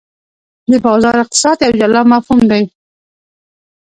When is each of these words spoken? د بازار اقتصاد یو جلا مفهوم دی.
د 0.71 0.73
بازار 0.85 1.15
اقتصاد 1.23 1.57
یو 1.63 1.73
جلا 1.81 2.01
مفهوم 2.11 2.39
دی. 2.51 2.63